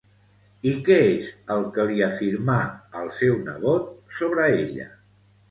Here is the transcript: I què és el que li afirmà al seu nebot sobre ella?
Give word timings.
I 0.69 0.71
què 0.87 0.95
és 1.09 1.27
el 1.55 1.61
que 1.75 1.85
li 1.91 1.99
afirmà 2.07 2.57
al 3.03 3.13
seu 3.19 3.37
nebot 3.51 3.87
sobre 4.23 4.51
ella? 4.65 4.91